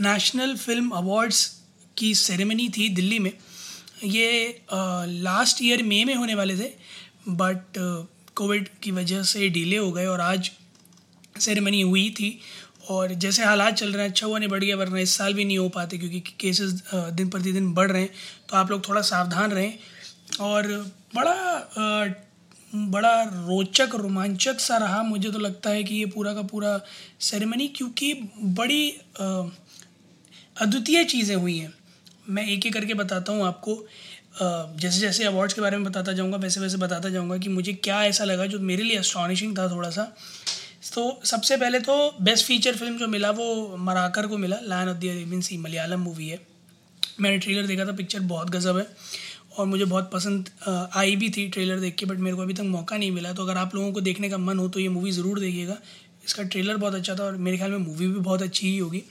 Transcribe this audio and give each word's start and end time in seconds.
national 0.00 0.54
film 0.56 0.90
awards 0.92 1.44
की 1.96 2.14
ceremony 2.14 2.68
थी 2.68 2.88
दिल्ली 2.94 3.18
में। 3.18 3.32
ये 4.04 4.64
लास्ट 4.72 5.62
ईयर 5.62 5.82
मई 5.82 6.04
में 6.04 6.14
होने 6.14 6.34
वाले 6.34 6.56
थे 6.56 6.70
बट 7.30 7.78
कोविड 8.36 8.68
की 8.82 8.90
वजह 8.90 9.22
से 9.22 9.48
डिले 9.48 9.76
हो 9.76 9.90
गए 9.92 10.06
और 10.06 10.20
आज 10.20 10.50
सेरेमनी 11.40 11.80
हुई 11.80 12.08
थी। 12.10 12.38
और 12.90 13.12
जैसे 13.14 13.44
हालात 13.44 13.74
चल 13.74 13.92
रहे 13.92 14.02
हैं 14.02 14.10
अच्छा 14.10 14.26
हुआ 14.26 14.38
नहीं 14.38 14.48
बढ़ 14.48 14.64
गया 14.64 14.76
वरना 14.76 14.98
इस 15.00 15.14
साल 15.16 15.34
भी 15.34 15.44
नहीं 15.44 15.58
हो 15.58 15.68
पाते 15.68 15.98
क्योंकि 15.98 16.20
केसेस 16.40 16.72
दिन 16.94 17.28
प्रतिदिन 17.28 17.72
बढ़ 17.74 17.90
रहे 17.90 18.02
हैं। 18.02 18.10
तो 18.48 18.56
आप 18.56 18.70
लोग 18.70 18.88
थोड़ा 18.88 19.00
सावधान 19.02 19.52
रहें 19.52 19.72
और 20.40 20.68
बड़ा 21.14 21.34
बड़ा 22.72 23.22
रोचक, 23.24 23.94
रोमांचक 23.94 24.60
सा 24.60 24.76
रहा। 24.76 25.02
मुझे 25.02 25.30
तो 25.30 25.38
लगता 25.38 25.70
है 25.70 25.82
कि 25.84 25.94
ये 25.94 26.06
पूरा 26.06 26.32
का 26.34 26.42
पूरा 26.44 26.80
सेरेमनी 27.20 27.68
क्योंकि 27.68 28.12
बड़ी 28.42 28.88
अद्वितीय 30.56 31.04
चीज़ें 31.06 31.34
हुई 31.36 31.56
हैं। 31.58 31.72
मैं 32.28 32.46
एक 32.46 32.66
एक 32.66 32.72
करके 32.74 32.94
बताता 32.94 33.32
हूँ 33.32 33.44
आपको। 33.46 33.74
जैसे 34.40 35.00
जैसे 35.00 35.24
अवार्ड्स 35.24 35.54
के 35.54 35.60
बारे 35.60 35.76
में 35.76 35.84
बताता 35.84 36.12
जाऊँगा 36.12 36.36
वैसे 36.38 36.60
वैसे 36.60 36.76
बताता 36.78 37.08
जाऊँगा 37.08 37.36
कि 37.38 37.48
मुझे 37.50 37.72
क्या 37.74 38.02
ऐसा 38.04 38.24
लगा 38.24 38.46
जो 38.46 38.58
मेरे 38.62 38.82
लिए 38.82 38.96
अस्टॉनिशिंग 38.98 39.56
था 39.58 39.68
थोड़ा 39.70 39.90
सा 39.90 40.12
तो 40.94 41.20
सबसे 41.24 41.56
पहले 41.56 41.78
तो 41.80 41.94
बेस्ट 42.22 42.46
फीचर 42.46 42.76
फ़िल्म 42.76 42.96
जो 42.98 43.06
मिला 43.08 43.30
वो 43.32 43.76
मराकर 43.78 44.26
को 44.26 44.38
मिला 44.38 44.56
lion 44.64 44.88
of 44.88 44.96
the 44.96 45.40
sea, 45.42 45.56
Malayalam 45.58 46.00
movie 46.00 46.28
है। 46.28 46.40
मैंने 47.20 47.38
ट्रेलर 47.38 47.66
देखा 47.66 47.84
था 47.86 47.92
पिक्चर 47.92 48.20
बहुत 48.22 48.50
गज़ब 48.50 48.78
है। 48.78 48.86
और 49.58 49.66
मुझे 49.66 49.84
बहुत 49.84 50.10
पसंद 50.12 50.48
आई 50.96 51.16
भी 51.16 51.30
थी 51.30 51.48
ट्रेलर 51.48 51.78
देख 51.80 51.94
के 51.94 52.06
बट 52.06 52.18
मेरे 52.18 52.36
को 52.36 52.42
अभी 52.42 52.54
तक 52.54 52.62
मौका 52.64 52.96
नहीं 52.96 53.10
मिला। 53.10 53.32
तो 53.32 53.42
अगर 53.42 53.56
आप 53.58 53.74
लोगों 53.74 53.92
को 53.92 54.00
देखने 54.00 54.30
का 54.30 54.38
मन 54.38 54.58
हो 54.58 54.68
तो 54.68 54.80
ये 54.80 54.88
मूवी 54.88 55.10
ज़रूर 55.12 55.40
देखिएगा। 55.40 55.76
इसका 56.26 56.42
ट्रेलर 56.44 56.76
बहुत 56.76 56.94
अच्छा 56.94 57.14
था 57.14 57.24
और 57.24 57.36
मेरे 57.38 57.56
ख्याल 57.56 57.70
में 57.70 57.78
मूवी 57.78 58.06
भी 58.06 58.20
बहुत 58.20 58.42
अच्छी 58.42 58.68
ही 58.68 58.78
होगी। 58.78 59.02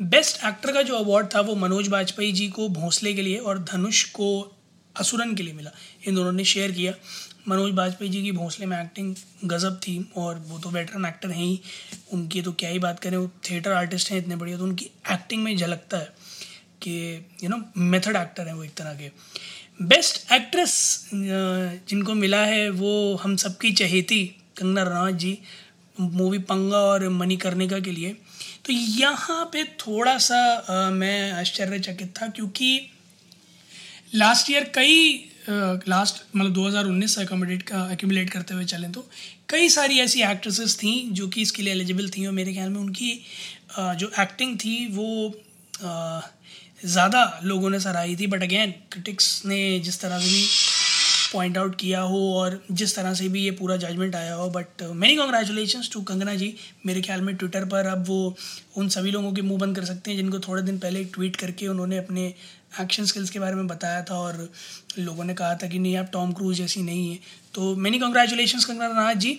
बेस्ट 0.00 0.44
एक्टर 0.44 0.72
का 0.72 0.82
जो 0.82 0.96
अवार्ड 0.96 1.26
था 1.34 1.40
वो 1.40 1.54
मनोज 1.56 1.88
बाजपेयी 1.88 2.32
जी 2.32 2.48
को 2.48 2.68
भोंसले 2.68 3.12
के 3.14 3.22
लिए 3.22 3.36
और 3.38 3.58
धनुष 3.64 4.02
को 4.10 4.28
असुरन 4.96 5.34
के 5.34 5.42
लिए 5.42 5.54
मिला। 5.54 5.70
इन 6.08 6.14
दोनों 6.14 6.32
ने 6.32 6.44
शेयर 6.44 6.72
किया। 6.72 6.92
मनोज 7.48 7.72
बाजपेयी 7.72 8.10
जी 8.10 8.22
की 8.22 8.32
भोंसले 8.32 8.66
में 8.66 8.80
एक्टिंग 8.80 9.14
गज़ब 9.44 9.76
थी 9.82 9.98
और 10.16 10.38
वो 10.38 10.58
तो 10.58 10.70
वेटरन 10.70 11.04
एक्टर 11.06 11.30
हैं 11.30 11.44
ही। 11.44 11.60
उनकी 12.12 12.42
तो 12.42 12.52
क्या 12.52 12.70
ही 12.70 12.78
बात 12.78 13.00
करें, 13.00 13.16
वो 13.16 13.30
थिएटर 13.50 13.72
आर्टिस्ट 13.72 14.10
हैं 14.10 14.18
इतने 14.18 14.36
बढ़िया 14.36 14.58
तो 14.58 14.64
उनकी 14.64 14.90
एक्टिंग 15.12 15.42
में 15.44 15.56
झलकता 15.56 15.98
है 15.98 16.12
कि 16.82 17.26
यू 17.44 17.48
नो 17.48 17.62
मेथड 17.78 18.16
एक्टर 18.16 18.46
हैं 18.46 18.54
वो 18.54 18.64
एक 18.64 18.74
तरह 18.74 18.94
के। 18.94 19.10
बेस्ट 19.84 20.32
एक्ट्रेस 20.32 21.10
जिनको 21.14 22.14
मिला 22.14 22.44
है 22.44 22.68
वो 22.70 23.14
हम 23.22 23.36
सबकी 23.36 23.72
चहेती 23.72 24.24
कंगना 24.58 24.82
रनौत 24.82 25.14
जी 25.14 25.38
मूवी 26.00 26.38
पंगा 26.46 26.78
और 26.84 27.08
मनी 27.10 27.36
करने 27.36 27.68
का 27.68 27.78
के 27.80 27.90
लिए। 27.90 28.12
तो 28.66 28.72
यहाँ 28.72 29.44
पे 29.52 29.64
थोड़ा 29.78 30.16
सा 30.18 30.36
आ, 30.36 30.90
मैं 30.90 31.32
आश्चर्यचकित 31.32 32.14
था 32.16 32.28
क्योंकि 32.28 32.90
लास्ट 34.14 34.50
ईयर 34.50 34.70
कई 34.74 35.26
लास्ट 35.48 36.22
मतलब 36.36 36.54
2019 36.54 37.14
से 37.14 37.22
अकोमोडेट 37.22 37.62
का 37.62 37.90
एक्यूमुलेट 37.92 38.30
करते 38.30 38.54
हुए 38.54 38.64
चलें 38.64 38.90
तो 38.92 39.06
कई 39.48 39.68
सारी 39.68 39.98
ऐसी 40.00 40.22
एक्ट्रेसेस 40.22 40.76
थी 40.78 40.92
जो 41.12 41.28
कि 41.28 41.42
इसके 41.42 41.62
लिए 41.62 41.72
एलिजिबल 41.72 42.08
थी 42.08 42.26
और 42.26 42.32
मेरे 42.32 42.52
ख्याल 42.54 42.68
में 42.70 42.80
उनकी 42.80 43.12
आ, 43.78 43.94
जो 43.94 44.10
एक्टिंग 44.20 44.56
थी 44.58 44.86
वो 44.92 45.34
ज़्यादा 46.84 47.40
लोगों 47.44 47.70
ने 47.70 47.78
सराही 47.80 48.16
थी। 48.16 48.26
बट 48.26 48.42
अगेन 48.42 48.70
क्रिटिक्स 48.92 49.42
ने 49.46 49.78
जिस 49.80 50.00
तरह 50.00 50.18
से 50.18 50.28
भी 50.28 50.44
पॉइंट 51.32 51.58
आउट 51.58 51.74
किया 51.76 52.00
हो 52.00 52.20
और 52.34 52.60
जिस 52.72 52.94
तरह 52.96 53.14
से 53.14 53.28
भी 53.28 53.44
ये 53.44 53.50
पूरा 53.50 53.76
जजमेंट 53.76 54.14
आया 54.16 54.34
हो 54.34 54.48
but 54.50 54.82
many 54.82 55.16
congratulation 55.16 55.82
to 55.92 56.00
Kangana 56.02 56.34
ji. 56.34 56.54
मेरे 56.86 57.02
ख्याल 57.02 57.20
में 57.20 57.34
ट्विटर 57.36 57.64
पर 57.64 57.86
अब 57.86 58.04
वो 58.06 58.36
उन 58.76 58.88
सभी 58.88 59.10
लोगों 59.10 59.32
के 59.32 59.42
मुँह 59.42 59.60
बंद 59.60 59.76
कर 59.76 59.84
सकते 59.84 60.10
हैं 60.10 60.18
जिनको 60.18 60.38
थोड़े 60.38 60.62
दिन 60.62 60.78
पहले 60.78 61.04
ट्वीट 61.04 61.36
करके 61.36 61.68
उन्होंने 61.68 61.98
अपने 61.98 62.32
एक्शन 62.80 63.04
स्किल्स 63.04 63.30
के 63.30 63.38
बारे 63.38 63.54
में 63.54 63.66
बताया 63.66 64.02
था 64.02 64.14
और 64.14 64.48
लोगों 64.98 65.24
ने 65.24 65.34
कहा 65.34 65.54
था 65.54 65.66
कि 65.66 65.78
नहीं 65.78 65.96
आप 65.96 66.10
टॉम 66.12 66.32
क्रूज 66.32 66.56
जैसी 66.56 66.82
नहीं 66.82 67.10
है। 67.10 67.18
तो 67.54 67.74
many 67.76 67.98
congratulation 67.98 68.58
Kangana 68.58 68.86
Ranaut 68.86 69.14
ji. 69.14 69.32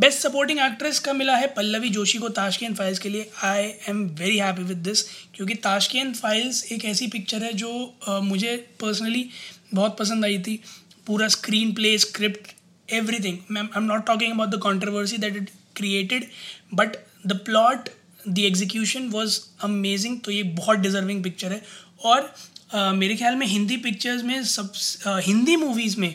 Best 0.00 0.18
supporting 0.18 0.58
actress 0.58 0.98
का 0.98 1.12
मिला 1.12 1.36
है 1.36 1.46
पल्लवी 1.46 1.88
जोशी 1.88 2.18
को 2.18 2.28
ताशकेन 2.28 2.74
फाइल्स 2.74 2.98
के 2.98 3.08
लिए। 3.08 3.30
I 3.44 3.72
am 3.88 4.02
very 4.18 4.38
happy 4.38 4.62
with 4.62 4.78
this 4.78 5.02
क्योंकि 5.34 5.54
ताशकेन 5.54 6.12
फाइल्स 6.14 6.64
एक 6.72 6.84
ऐसी 6.84 7.06
पिक्चर 7.06 7.44
है 7.44 7.52
जो 7.52 7.94
uh, 8.08 8.20
मुझे 8.22 8.56
पर्सनली 8.80 9.28
बहुत 9.74 9.98
पसंद 9.98 10.24
आई 10.24 10.38
थी। 10.38 10.60
पूरा 11.06 11.28
screen 11.28 11.72
play 11.74 11.96
script 11.98 12.52
everything 12.88 13.56
I 13.56 13.62
am 13.76 13.84
not 13.84 14.06
talking 14.06 14.32
about 14.32 14.50
the 14.50 14.60
controversy 14.62 15.18
that 15.18 15.36
it 15.36 15.50
created 15.76 16.28
but 16.74 16.96
the 17.26 17.38
plot 17.44 17.88
the 18.28 18.38
execution 18.38 19.08
was 19.08 19.38
amazing 19.64 20.20
तो 20.20 20.30
ये 20.30 20.42
बहुत 20.42 20.78
डिजर्विंग 20.78 21.22
पिक्चर 21.24 21.52
है। 21.52 21.62
और 22.04 22.34
uh, 22.74 22.92
मेरे 22.94 23.16
ख्याल 23.16 23.36
में 23.36 23.46
हिंदी 23.46 23.76
पिक्चर्स 23.76 24.22
में 24.24 24.42
सब 24.44 24.72
uh, 24.72 25.20
हिंदी 25.26 25.56
मूवीज़ 25.56 25.98
में 26.00 26.14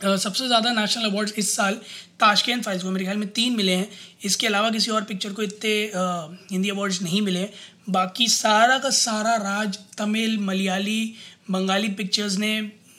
uh, 0.00 0.16
सबसे 0.16 0.46
ज़्यादा 0.46 0.72
नेशनल 0.72 1.04
अवार्ड्स 1.04 1.32
इस 1.38 1.54
साल 1.56 1.80
ताशकेन 2.20 2.60
फाइल्स 2.62 2.82
को 2.82 2.90
मेरे 2.90 3.04
ख्याल 3.04 3.16
में 3.16 3.28
तीन 3.28 3.56
मिले 3.56 3.72
हैं। 3.72 3.88
इसके 4.24 4.46
अलावा 4.46 4.70
किसी 4.70 4.90
और 4.90 5.04
पिक्चर 5.04 5.32
को 5.32 5.42
इतने 5.42 5.70
हिंदी 6.52 6.68
अवार्ड्स 6.68 7.00
नहीं 7.02 7.22
मिले 7.22 7.48
बाकी 7.90 8.28
सारा 8.28 8.78
का 8.78 8.90
सारा 8.96 9.34
राज 9.36 9.78
तमिल 9.98 10.38
मलयाली 10.40 11.14
बंगाली 11.50 11.88
पिक्चर्स 11.94 12.36
ने 12.38 12.52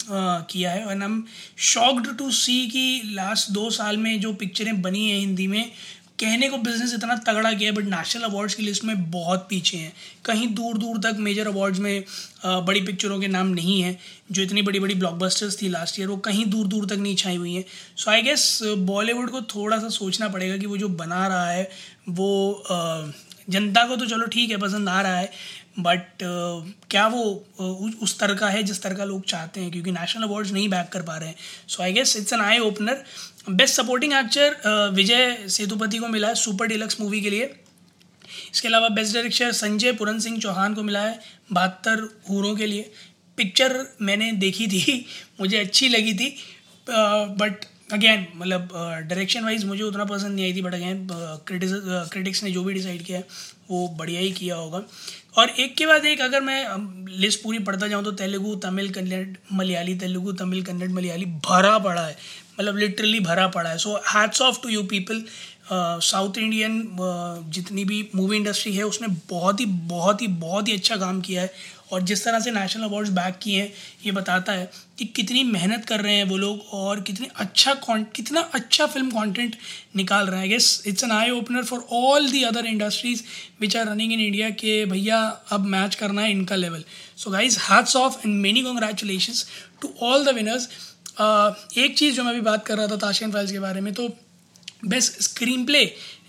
किया 0.09 0.71
है। 0.71 0.81
And 0.81 1.01
I 1.01 1.09
am 1.09 1.23
shocked 1.63 2.15
to 2.17 2.29
see 2.33 2.65
कि 2.67 3.01
लास्ट 3.15 3.51
दो 3.51 3.69
साल 3.71 3.97
में 3.97 4.19
जो 4.21 4.33
पिक्चरें 4.35 4.81
बनी 4.81 5.09
हैं 5.09 5.19
हिंदी 5.19 5.47
में, 5.47 5.71
कहने 6.19 6.47
को 6.49 6.57
बिज़नेस 6.59 6.93
इतना 6.93 7.15
तगड़ा 7.27 7.51
किया 7.51 7.69
है 7.69 7.75
बट 7.75 7.85
नेशनल 7.85 8.23
अवार्ड्स 8.23 8.55
की 8.55 8.63
लिस्ट 8.63 8.83
में 8.83 9.11
बहुत 9.11 9.45
पीछे 9.49 9.77
हैं। 9.77 9.91
कहीं 10.25 10.47
दूर 10.55 10.77
दूर 10.77 10.97
तक 11.01 11.17
मेजर 11.19 11.47
अवार्ड्स 11.47 11.79
में 11.79 12.03
बड़ी 12.45 12.81
पिक्चरों 12.81 13.19
के 13.19 13.27
नाम 13.27 13.47
नहीं 13.49 13.81
हैं, 13.81 13.97
जो 14.31 14.41
इतनी 14.41 14.61
बड़ी 14.61 14.79
बड़ी 14.79 14.95
ब्लॉकबस्टर्स 14.95 15.61
थी 15.61 15.69
लास्ट 15.69 15.99
ईयर 15.99 16.09
वो 16.09 16.17
कहीं 16.19 16.45
दूर 16.47 16.67
दूर 16.67 16.85
तक 16.85 16.97
नहीं 16.97 17.15
छाई 17.15 17.35
हुई 17.35 17.53
हैं। 17.53 17.65
सो 17.97 18.11
आई 18.11 18.21
गेस 18.21 18.59
बॉलीवुड 18.63 19.29
को 19.29 19.41
थोड़ा 19.55 19.77
सा 19.79 19.89
सोचना 19.91 20.27
पड़ेगा 20.29 20.57
कि 20.57 20.65
वो 20.65 20.77
जो 20.77 20.89
बना 21.01 21.27
रहा 21.27 21.49
है, 21.49 21.69
वो 22.09 22.63
जनता 23.49 23.83
को 23.87 23.95
तो 23.95 24.05
चलो 24.05 24.25
ठीक 24.27 24.51
है, 24.51 24.57
पसंद 24.57 24.89
आ 24.89 25.01
रहा 25.01 25.17
है 25.17 25.31
बट 25.79 26.03
uh, 26.13 26.89
क्या 26.91 27.07
वो 27.07 27.21
uh, 27.61 28.03
उस 28.03 28.17
तरह 28.19 28.33
का 28.33 28.49
है 28.49 28.63
जिस 28.63 28.81
तरह 28.81 28.95
का 28.95 29.05
लोग 29.05 29.25
चाहते 29.25 29.59
हैं? 29.59 29.71
क्योंकि 29.71 29.91
नेशनल 29.91 30.23
अवार्ड्स 30.23 30.51
नहीं 30.51 30.67
बैक 30.69 30.89
कर 30.93 31.01
पा 31.01 31.17
रहे 31.17 31.29
हैं। 31.29 31.35
So 31.67 31.83
I 31.83 31.93
guess 31.93 32.15
it's 32.17 32.33
an 32.33 32.41
eye 32.41 32.59
opener 32.59 33.03
best 33.49 33.75
supporting 33.75 34.13
actor 34.13 34.89
Vijay 34.93 35.37
Sethupathi 35.49 35.97
को 35.97 36.07
मिला 36.07 36.27
है 36.27 36.35
सुपर 36.35 36.67
डिलक्स 36.67 36.99
मूवी 37.01 37.21
के 37.21 37.29
लिए। 37.29 37.53
इसके 38.53 38.67
अलावा 38.67 38.89
बेस्ट 38.89 39.13
डायरेक्टर 39.13 39.51
संजय 39.51 39.91
पुरन 39.93 40.19
सिंह 40.19 40.39
चौहान 40.39 40.73
को 40.73 40.83
मिला 40.83 41.01
है 41.01 41.19
बहत्तर 41.51 42.07
हूरों 42.29 42.55
के 42.55 42.65
लिए। 42.65 42.91
पिक्चर 43.37 43.77
मैंने 44.01 44.31
देखी 44.31 44.67
थी 44.67 45.05
मुझे 45.39 45.57
अच्छी 45.57 45.89
लगी 45.89 46.13
थी। 46.13 46.35
बट 46.89 47.65
अगेन 47.89 48.25
मतलब 48.35 48.69
डायरेक्शन 49.07 49.43
वाइज 49.43 49.63
मुझे 49.65 49.83
उतना 49.83 50.05
पसंद 50.05 50.35
नहीं 50.35 50.45
आई 50.45 50.53
थी 50.53 50.61
बट 50.61 50.73
अगेन 50.73 51.07
क्रिटिक्स 52.11 52.43
ने 52.43 52.51
जो 52.51 52.63
भी 52.63 52.73
डिसाइड 52.73 53.03
किया, 53.03 53.21
वो 53.71 53.87
बढ़िया 53.97 54.21
ही 54.21 54.31
किया 54.31 54.55
होगा। 54.55 54.81
और 55.37 55.49
एक 55.49 55.75
के 55.75 55.85
बाद 55.85 56.05
एक, 56.05 56.21
अगर 56.21 56.41
मैं 56.41 57.17
लिस्ट 57.17 57.41
पूरी 57.43 57.59
पढ़ता 57.59 57.87
जाऊँ 57.87 58.03
तो 58.03 58.11
तेलुगु, 58.13 58.55
तमिल, 58.55 58.89
कन्नड़, 58.89 59.27
मलयाली, 59.53 59.95
तेलुगु, 59.95 60.31
तमिल, 60.33 60.63
कन्नड़, 60.63 60.89
मलयाली 60.89 61.25
भरा 61.25 61.77
पड़ा 61.79 62.05
है। 62.05 62.17
मतलब 62.59 62.77
लिटरली 62.77 63.19
भरा 63.19 63.47
पड़ा 63.47 63.69
है। 63.69 63.77
So 63.77 63.95
hats 64.07 64.41
off 64.41 64.61
to 64.63 64.69
you 64.69 64.83
people 64.83 65.23
south 65.65 66.37
Indian 66.37 66.81
जितनी 67.53 67.83
भी 67.85 68.07
मूवी 68.15 68.37
इंडस्ट्री 68.37 68.75
है, 68.75 68.83
उसने 68.85 69.07
बहुत 69.29 69.59
ही 69.59 69.65
बहुत 69.65 70.21
ही 70.21 70.27
बहुत 70.27 70.67
ही 70.67 70.73
अच्छा 70.73 70.95
काम 70.97 71.21
किया 71.21 71.41
है। 71.41 71.51
और 71.91 72.01
जिस 72.01 72.23
तरह 72.25 72.39
से 72.39 72.51
नेशनल 72.51 72.83
अवार्ड्स 72.83 73.09
बैक 73.11 73.35
किए 73.41 73.59
हैं, 73.61 73.71
ये 74.05 74.11
बताता 74.11 74.51
है 74.53 74.69
कि 74.99 75.05
कितनी 75.07 75.43
मेहनत 75.43 75.85
कर 75.85 76.01
रहे 76.01 76.15
हैं 76.15 76.23
वो 76.25 76.37
लोग 76.37 76.73
और 76.73 77.01
कितनी 77.01 77.27
अच्छा 77.35 77.73
कितना 77.87 78.41
अच्छा 78.53 78.85
फ़िल्म 78.85 79.09
कंटेंट 79.11 79.55
निकाल 79.95 80.27
रहे 80.27 80.39
हैं। 80.39 80.49
Guess 80.49 80.83
it's 80.87 81.03
an 81.03 81.11
eye 81.11 81.29
opener 81.31 81.63
for 81.63 81.85
all 81.93 82.29
the 82.31 82.43
other 82.43 82.65
industries 82.65 83.21
which 83.61 83.75
are 83.77 83.87
running 83.87 84.13
in 84.13 84.19
India 84.19 84.49
के 84.51 84.85
भैया, 84.85 85.21
अब 85.51 85.65
मैच 85.67 85.95
करना 85.95 86.21
है 86.21 86.31
इनका 86.31 86.55
level 86.55 86.83
so 87.17 87.31
guys 87.31 87.59
hats 87.61 87.95
off 87.95 88.17
and 88.25 88.35
many 88.41 88.63
congratulation 88.63 89.33
to 89.81 89.93
all 90.01 90.25
the 90.25 90.35
winners 90.35 90.69
एक 91.77 91.97
चीज़ 91.97 92.15
जो 92.15 92.23
मैं 92.23 92.31
अभी 92.31 92.41
बात 92.41 92.65
कर 92.65 92.77
रहा 92.77 92.87
था 92.87 92.95
ताशकन 92.97 93.31
फाइल्स 93.31 93.51
के 93.51 93.59
बारे 93.59 93.81
में 93.81 93.93
तो 93.93 94.07
बेस्ट 94.85 95.21
स्क्रीन 95.23 95.65
प्ले 95.65 95.85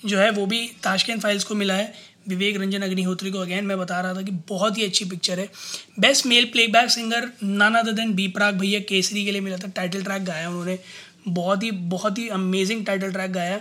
जो 0.06 0.18
है 0.18 0.30
वो 0.30 0.46
भी 0.46 0.66
ताशकंद 0.82 1.22
फाइल्स 1.22 1.44
को 1.44 1.54
मिला 1.54 1.74
है। 1.74 1.92
विवेक 2.28 2.56
रंजन 2.56 2.82
अग्निहोत्री 2.82 3.30
को 3.30 3.38
अगेन 3.38 3.64
मैं 3.66 3.78
बता 3.78 4.00
रहा 4.00 4.14
था 4.14 4.22
कि 4.22 4.30
बहुत 4.48 4.78
ही 4.78 4.84
अच्छी 4.84 5.04
पिक्चर 5.04 5.40
है। 5.40 5.48
बेस्ट 6.00 6.26
मेल 6.26 6.44
प्लेबैक 6.52 6.90
सिंगर 6.90 7.28
नाना 7.42 7.82
ददन 7.82 8.12
बी 8.14 8.28
प्राग 8.28 8.54
भैया 8.58 8.80
केसरी 8.88 9.24
के 9.24 9.32
लिए 9.32 9.40
मिला 9.40 9.56
था। 9.56 9.68
टाइटल 9.70 10.02
ट्रैक 10.04 10.24
गाया 10.24 10.48
उन्होंने। 10.48 10.78
बहुत 11.28 11.62
ही 11.62 11.70
बहुत 11.90 12.18
ही 12.18 12.28
अमेजिंग 12.30 12.84
टाइटल 12.86 13.12
ट्रैक 13.12 13.32
गाया 13.32 13.60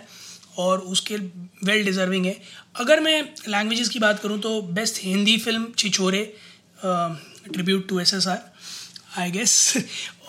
और 0.57 0.80
उसके 0.80 1.16
वेल 1.16 1.84
डिज़र्विंग 1.86 2.25
है। 2.25 2.36
अगर 2.75 3.00
मैं 3.00 3.22
लैंग्वेजेस 3.48 3.89
की 3.89 4.00
बात 4.00 4.19
करूँ 4.19 4.39
तो 4.42 4.62
best 4.74 5.04
Hindi 5.04 5.38
film 5.38 5.68
Chhichhore 5.78 6.24
tribute 6.86 7.88
to 7.89 8.00
S 8.00 8.13
S 8.13 8.28
R 8.28 8.42
I 9.18 9.31
guess 9.31 9.54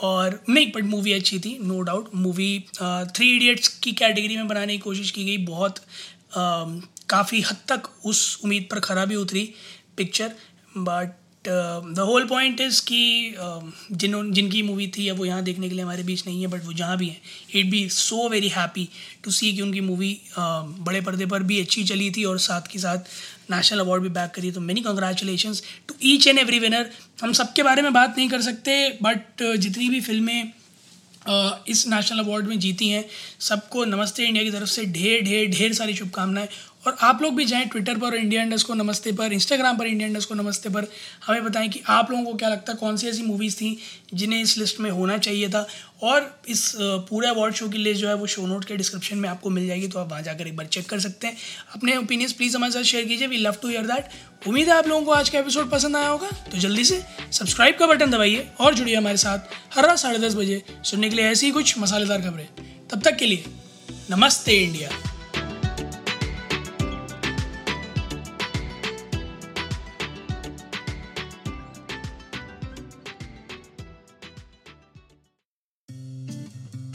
और 0.04 0.38
नहीं 0.48 0.70
बट 0.72 0.84
मूवी 0.84 1.12
अच्छी 1.12 1.38
थी 1.38 1.56
no 1.62 1.80
doubt 1.82 2.10
movie 2.14 2.52
three 2.78 3.30
idiots 3.36 3.68
की 3.78 3.92
कैटेगरी 3.92 4.36
में 4.36 4.48
बनाने 4.48 4.72
की 4.72 4.78
कोशिश 4.78 5.10
की 5.10 5.24
गई 5.24 5.36
बहुत 5.46 5.78
काफ़ी 7.08 7.40
हद 7.40 7.56
तक 7.68 7.90
उस 8.04 8.22
उम्मीद 8.44 8.68
पर 8.70 8.80
खरा 8.80 9.04
भी 9.04 9.16
उतरी 9.16 9.48
picture 9.96 10.32
but 10.76 11.20
the 11.46 12.04
whole 12.08 12.24
point 12.24 12.60
is 12.60 12.80
कि 12.82 13.34
जिन 13.92 14.32
जिनकी 14.32 14.62
मूवी 14.62 14.86
थी 14.88 15.08
अब 15.08 15.18
वो 15.18 15.24
यहाँ 15.24 15.42
देखने 15.44 15.68
के 15.68 15.74
लिए 15.74 15.84
हमारे 15.84 16.02
बीच 16.02 16.26
नहीं 16.26 16.40
है 16.42 16.46
बट 16.46 16.64
वो 16.64 16.72
जहाँ 16.72 16.96
भी 16.98 17.08
हैं 17.08 17.20
it 17.54 17.70
be 17.70 17.88
so 17.88 18.28
very 18.28 18.48
happy 18.48 18.88
to 19.24 19.30
see 19.30 19.52
कि 19.52 19.62
उनकी 19.62 19.80
मूवी 19.80 20.12
uh, 20.30 20.62
बड़े 20.86 21.00
पर्दे 21.00 21.26
पर 21.26 21.42
भी 21.42 21.60
अच्छी 21.60 21.84
चली 21.84 22.10
थी 22.10 22.24
और 22.24 22.38
साथ 22.38 22.72
के 22.72 22.78
साथ 22.78 23.12
नेशनल 23.50 23.80
अवार्ड 23.80 24.02
भी 24.02 24.08
बैक 24.08 24.30
करी. 24.30 24.50
तो 24.50 24.60
many 24.60 24.80
congratulation 24.80 25.54
to 25.88 25.94
each 26.02 26.26
and 26.26 26.38
every 26.38 26.58
winner 26.58 26.90
हम 27.18 27.32
सबके 27.32 27.62
बारे 27.62 27.82
में 27.82 27.92
बात 27.92 28.16
नहीं 28.18 28.28
कर 28.28 28.40
सकते 28.42 28.72
बट 29.02 29.42
जितनी 29.56 29.88
भी 29.88 30.00
फ़िल्में 30.00 30.52
इस 31.68 31.86
नेशनल 31.88 32.18
अवार्ड 32.18 32.46
में 32.46 32.58
जीती 32.60 32.88
हैं, 32.88 33.04
सबको 33.40 33.84
नमस्ते 33.84 34.24
इंडिया 34.24 34.44
की 34.44 34.50
तरफ़ 34.50 34.68
से 34.68 34.84
ढेर 34.86 35.22
ढेर 35.24 35.50
ढेर 35.50 35.72
सारी 35.74 35.94
शुभकामनाएँ। 35.94 36.48
और 36.86 36.96
आप 37.00 37.22
लोग 37.22 37.34
भी 37.36 37.44
जाएँ 37.44 37.64
ट्विटर 37.64 37.98
पर 37.98 38.14
इंडिया 38.14 38.42
इंडस 38.42 38.62
को 38.62 38.74
नमस्ते 38.74 39.12
पर 39.12 39.32
इंस्टाग्राम 39.32 39.78
पर 39.78 39.86
इंडिया 39.86 40.08
इंडस 40.08 40.24
को 40.24 40.34
नमस्ते 40.34 40.68
पर, 40.68 40.86
हमें 41.26 41.44
बताएँ 41.44 41.68
कि 41.68 41.80
आप 41.86 42.10
लोगों 42.10 42.24
को 42.24 42.34
क्या 42.34 42.48
लगता 42.48 42.72
है 42.72 42.78
कौन 42.78 42.96
सी 42.96 43.06
ऐसी 43.08 43.22
मूवीज़ 43.22 43.56
थी 43.56 43.78
जिन्हें 44.14 44.40
इस 44.42 44.56
लिस्ट 44.58 44.80
में 44.80 44.90
होना 44.90 45.18
चाहिए 45.18 45.48
था। 45.48 45.66
और 46.02 46.42
इस 46.48 46.72
पूरे 46.78 47.28
अवार्ड 47.28 47.54
शो 47.54 47.68
की 47.68 47.78
लिस्ट 47.78 48.00
जो 48.00 48.08
है 48.08 48.14
वो 48.14 48.26
शो 48.26 48.46
नोट 48.46 48.64
के 48.64 48.76
डिस्क्रिप्शन 48.76 49.18
में 49.18 49.28
आपको 49.28 49.50
मिल 49.50 49.66
जाएगी 49.66 49.88
तो 49.88 49.98
आप 49.98 50.10
वहाँ 50.10 50.22
जाकर 50.22 50.46
एक 50.46 50.56
बार 50.56 50.66
चेक 50.66 50.88
कर 50.88 51.00
सकते 51.00 51.26
हैं। 51.26 51.36
अपने 51.74 51.96
ओपिनियंस 51.96 52.32
प्लीज़ 52.32 52.56
हमारे 52.56 52.72
साथ 52.72 52.82
शेयर 52.82 53.04
कीजिए 53.04 53.28
we 53.28 53.36
love 53.36 53.56
to 53.62 53.68
hear 53.68 53.86
that 53.86 54.46
उम्मीद 54.48 54.68
है 54.68 54.74
आप 54.74 54.88
लोगों 54.88 55.04
को 55.04 55.12
आज 55.12 55.28
का 55.28 55.38
एपिसोड 55.38 55.70
पसंद 55.70 55.96
आया 55.96 56.08
होगा 56.08 56.30
तो 56.52 56.58
जल्दी 56.58 56.84
से 56.84 57.02
सब्सक्राइब 57.32 57.76
का 57.76 57.86
बटन 57.86 58.10
दबाइए 58.10 58.46
और 58.60 58.74
जुड़िए 58.74 58.96
हमारे 58.96 59.16
साथ 59.16 59.38
हर 59.76 59.86
रात 59.86 59.98
साढ़े 59.98 60.18
दस 60.18 60.34
बजे 60.34 60.62
सुनने 60.84 61.10
के 61.10 61.16
लिए 61.16 61.24
ऐसी 61.24 61.46
ही 61.46 61.52
कुछ 61.52 61.78
मसालेदार 61.78 62.20
खबरें। 62.20 62.46
तब 62.88 63.02
तक 63.02 63.16
के 63.16 63.26
लिए 63.26 63.44
नमस्ते 64.10 64.58
इंडिया 64.58 65.13